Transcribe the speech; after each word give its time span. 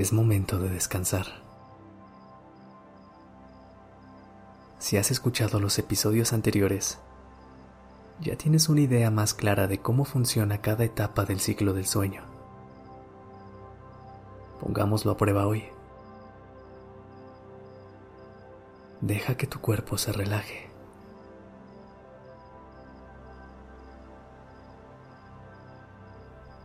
Es 0.00 0.14
momento 0.14 0.58
de 0.58 0.70
descansar. 0.70 1.26
Si 4.78 4.96
has 4.96 5.10
escuchado 5.10 5.60
los 5.60 5.78
episodios 5.78 6.32
anteriores, 6.32 6.96
ya 8.18 8.34
tienes 8.34 8.70
una 8.70 8.80
idea 8.80 9.10
más 9.10 9.34
clara 9.34 9.66
de 9.66 9.80
cómo 9.80 10.06
funciona 10.06 10.62
cada 10.62 10.84
etapa 10.84 11.26
del 11.26 11.38
ciclo 11.38 11.74
del 11.74 11.84
sueño. 11.84 12.22
Pongámoslo 14.58 15.12
a 15.12 15.18
prueba 15.18 15.46
hoy. 15.46 15.64
Deja 19.02 19.36
que 19.36 19.46
tu 19.46 19.60
cuerpo 19.60 19.98
se 19.98 20.12
relaje. 20.12 20.70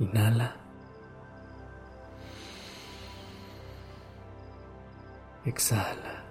Inhala. 0.00 0.61
Exhala. 5.44 6.22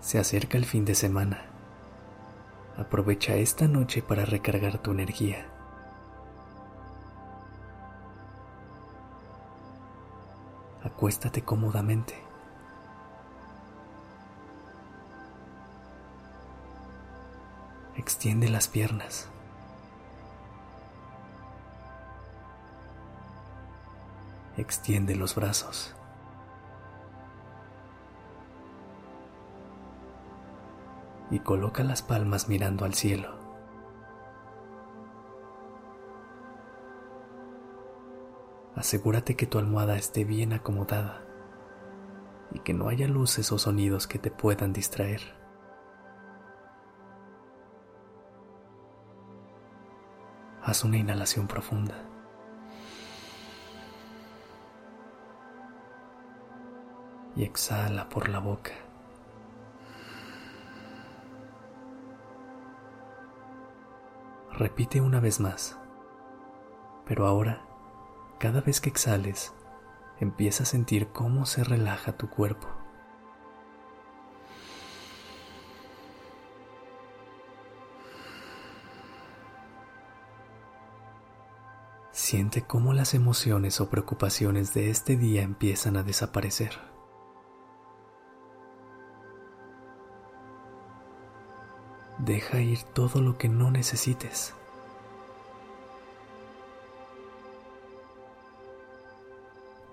Se 0.00 0.18
acerca 0.18 0.58
el 0.58 0.64
fin 0.64 0.84
de 0.84 0.94
semana. 0.94 1.42
Aprovecha 2.76 3.34
esta 3.34 3.66
noche 3.66 4.00
para 4.00 4.24
recargar 4.24 4.78
tu 4.78 4.92
energía. 4.92 5.46
Acuéstate 10.84 11.42
cómodamente. 11.42 12.14
Extiende 17.96 18.48
las 18.48 18.68
piernas. 18.68 19.31
Extiende 24.56 25.16
los 25.16 25.34
brazos. 25.34 25.94
y 31.32 31.40
coloca 31.40 31.82
las 31.82 32.02
palmas 32.02 32.48
mirando 32.50 32.84
al 32.84 32.92
cielo. 32.92 33.34
Asegúrate 38.76 39.34
que 39.34 39.46
tu 39.46 39.58
almohada 39.58 39.96
esté 39.96 40.24
bien 40.24 40.52
acomodada 40.52 41.22
y 42.52 42.58
que 42.58 42.74
no 42.74 42.88
haya 42.88 43.08
luces 43.08 43.50
o 43.50 43.58
sonidos 43.58 44.06
que 44.06 44.18
te 44.18 44.30
puedan 44.30 44.74
distraer. 44.74 45.22
Haz 50.62 50.84
una 50.84 50.98
inhalación 50.98 51.48
profunda. 51.48 52.11
Y 57.34 57.44
exhala 57.44 58.08
por 58.08 58.28
la 58.28 58.38
boca. 58.38 58.72
Repite 64.52 65.00
una 65.00 65.18
vez 65.18 65.40
más. 65.40 65.78
Pero 67.06 67.26
ahora, 67.26 67.62
cada 68.38 68.60
vez 68.60 68.80
que 68.80 68.90
exhales, 68.90 69.52
empieza 70.20 70.62
a 70.62 70.66
sentir 70.66 71.08
cómo 71.08 71.46
se 71.46 71.64
relaja 71.64 72.16
tu 72.16 72.28
cuerpo. 72.28 72.68
Siente 82.12 82.62
cómo 82.62 82.92
las 82.92 83.14
emociones 83.14 83.80
o 83.80 83.90
preocupaciones 83.90 84.74
de 84.74 84.90
este 84.90 85.16
día 85.16 85.42
empiezan 85.42 85.96
a 85.96 86.02
desaparecer. 86.02 86.78
Deja 92.24 92.60
ir 92.60 92.84
todo 92.84 93.20
lo 93.20 93.36
que 93.36 93.48
no 93.48 93.72
necesites. 93.72 94.54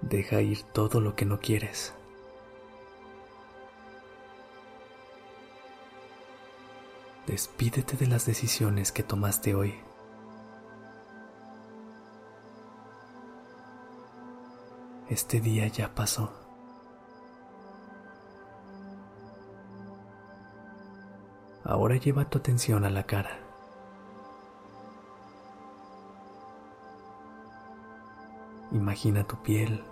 Deja 0.00 0.40
ir 0.40 0.62
todo 0.62 1.02
lo 1.02 1.14
que 1.16 1.26
no 1.26 1.38
quieres. 1.40 1.92
Despídete 7.26 7.98
de 7.98 8.06
las 8.06 8.24
decisiones 8.24 8.90
que 8.90 9.02
tomaste 9.02 9.54
hoy. 9.54 9.74
Este 15.10 15.42
día 15.42 15.66
ya 15.68 15.94
pasó. 15.94 16.43
Ahora 21.64 21.96
lleva 21.96 22.28
tu 22.28 22.36
atención 22.36 22.84
a 22.84 22.90
la 22.90 23.04
cara. 23.04 23.38
Imagina 28.72 29.24
tu 29.24 29.36
piel. 29.36 29.82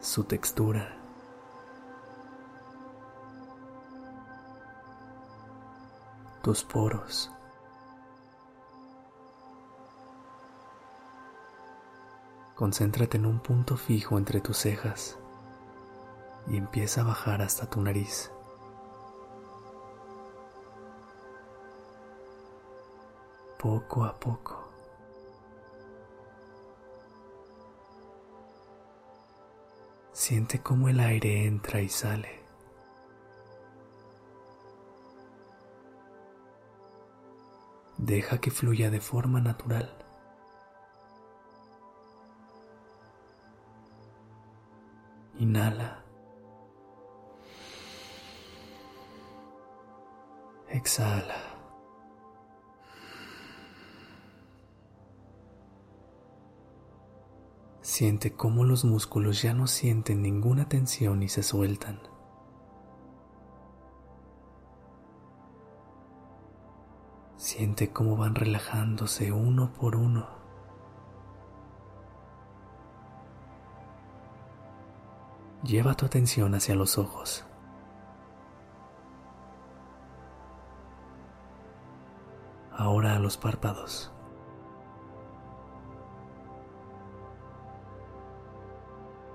Su 0.00 0.22
textura. 0.22 0.96
Tus 6.42 6.62
poros. 6.62 7.28
Concéntrate 12.54 13.16
en 13.16 13.26
un 13.26 13.40
punto 13.40 13.76
fijo 13.76 14.16
entre 14.16 14.40
tus 14.40 14.58
cejas 14.58 15.19
y 16.50 16.56
empieza 16.56 17.02
a 17.02 17.04
bajar 17.04 17.42
hasta 17.42 17.70
tu 17.70 17.80
nariz. 17.80 18.30
Poco 23.58 24.04
a 24.04 24.18
poco. 24.18 24.68
Siente 30.12 30.60
cómo 30.60 30.88
el 30.88 30.98
aire 30.98 31.46
entra 31.46 31.80
y 31.80 31.88
sale. 31.88 32.40
Deja 37.96 38.38
que 38.38 38.50
fluya 38.50 38.90
de 38.90 39.00
forma 39.00 39.40
natural. 39.40 39.88
Inhala. 45.38 46.09
Exhala. 50.80 51.36
Siente 57.82 58.32
cómo 58.32 58.64
los 58.64 58.86
músculos 58.86 59.42
ya 59.42 59.52
no 59.52 59.66
sienten 59.66 60.22
ninguna 60.22 60.70
tensión 60.70 61.22
y 61.22 61.28
se 61.28 61.42
sueltan. 61.42 62.00
Siente 67.36 67.92
cómo 67.92 68.16
van 68.16 68.34
relajándose 68.34 69.32
uno 69.32 69.74
por 69.74 69.96
uno. 69.96 70.28
Lleva 75.62 75.94
tu 75.94 76.06
atención 76.06 76.54
hacia 76.54 76.74
los 76.74 76.96
ojos. 76.96 77.44
ahora 82.80 83.14
a 83.14 83.18
los 83.18 83.36
párpados. 83.36 84.10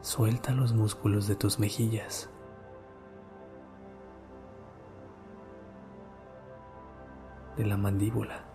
Suelta 0.00 0.52
los 0.52 0.72
músculos 0.72 1.26
de 1.26 1.36
tus 1.36 1.58
mejillas. 1.58 2.28
de 7.56 7.66
la 7.66 7.76
mandíbula. 7.76 8.46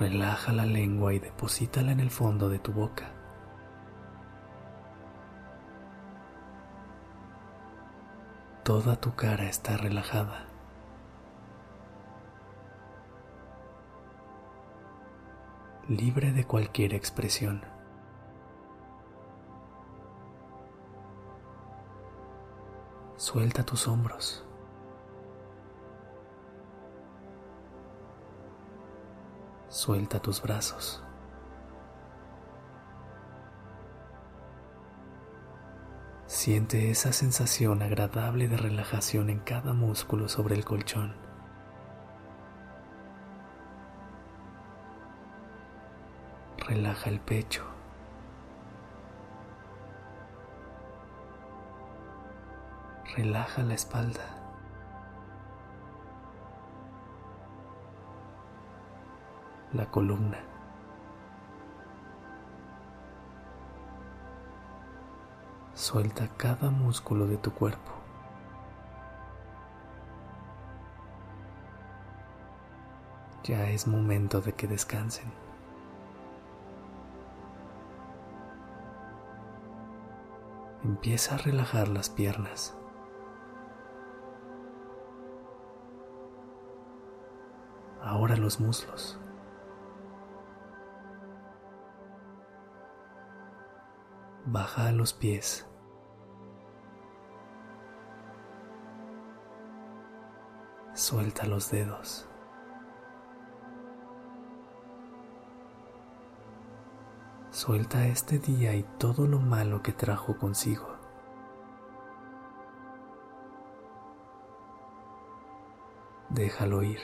Relaja 0.00 0.52
la 0.52 0.66
lengua 0.66 1.14
y 1.14 1.20
deposítala 1.20 1.92
en 1.92 2.00
el 2.00 2.10
fondo 2.10 2.48
de 2.48 2.58
tu 2.58 2.72
boca. 2.72 3.19
Toda 8.70 8.94
tu 8.94 9.16
cara 9.16 9.46
está 9.46 9.76
relajada. 9.76 10.46
libre 15.88 16.30
de 16.30 16.44
cualquier 16.44 16.94
expresión. 16.94 17.64
Suelta 23.16 23.64
tus 23.64 23.88
hombros. 23.88 24.44
Suelta 29.68 30.22
tus 30.22 30.40
brazos. 30.40 31.02
Siente 36.40 36.90
esa 36.90 37.12
sensación 37.12 37.82
agradable 37.82 38.48
de 38.48 38.56
relajación 38.56 39.28
en 39.28 39.40
cada 39.40 39.74
músculo 39.74 40.26
sobre 40.26 40.54
el 40.54 40.64
colchón. 40.64 41.14
Relaja 46.66 47.10
el 47.10 47.20
pecho. 47.20 47.62
Relaja 53.14 53.62
la 53.62 53.74
espalda. 53.74 54.24
La 59.74 59.90
columna. 59.90 60.38
Suelta 65.80 66.28
cada 66.36 66.68
músculo 66.68 67.26
de 67.26 67.38
tu 67.38 67.54
cuerpo. 67.54 67.90
Ya 73.44 73.66
es 73.70 73.86
momento 73.86 74.42
de 74.42 74.52
que 74.52 74.66
descansen. 74.66 75.32
Empieza 80.84 81.36
a 81.36 81.38
relajar 81.38 81.88
las 81.88 82.10
piernas. 82.10 82.76
Ahora 88.02 88.36
los 88.36 88.60
muslos. 88.60 89.18
Baja 94.44 94.88
a 94.88 94.92
los 94.92 95.14
pies. 95.14 95.69
Suelta 101.10 101.44
los 101.44 101.72
dedos. 101.72 102.24
Suelta 107.50 108.06
este 108.06 108.38
día 108.38 108.76
y 108.76 108.84
todo 108.96 109.26
lo 109.26 109.40
malo 109.40 109.82
que 109.82 109.90
trajo 109.90 110.38
consigo. 110.38 110.86
Déjalo 116.28 116.84
ir. 116.84 117.00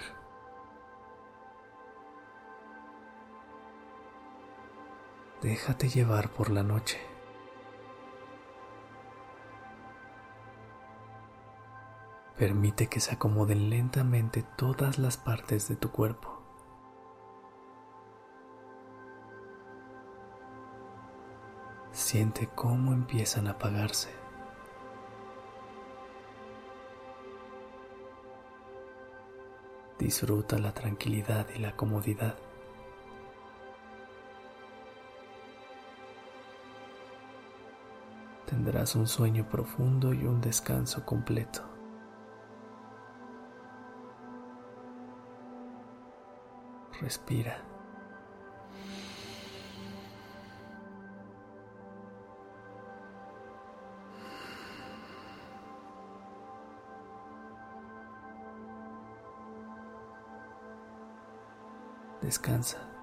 Déjate 5.43 5.89
llevar 5.89 6.29
por 6.29 6.51
la 6.51 6.63
noche. 6.63 7.16
Permite 12.39 12.89
que 12.89 13.01
se 13.01 13.15
acomoden 13.15 13.71
lentamente 13.71 14.45
todas 14.57 14.99
las 14.99 15.17
partes 15.17 15.69
de 15.69 15.77
tu 15.77 15.91
cuerpo. 15.91 16.43
Siente 21.93 22.51
cómo 22.55 22.93
empiezan 22.93 23.47
a 23.47 23.53
apagarse. 23.53 24.11
Disfruta 29.99 30.59
la 30.59 30.75
tranquilidad 30.75 31.47
y 31.57 31.59
la 31.59 31.75
comodidad. 31.75 32.37
Tendrás 38.45 38.95
un 38.95 39.09
sueño 39.09 39.49
profundo 39.49 40.13
y 40.13 40.27
un 40.27 40.43
descanso 40.43 41.07
completo. 41.07 41.76
Respira. 47.01 47.61
Descansa. 62.23 62.96